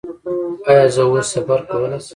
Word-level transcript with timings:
ایا 0.69 0.85
زه 0.95 1.03
اوس 1.07 1.27
سفر 1.33 1.59
کولی 1.69 1.99
شم؟ 2.05 2.09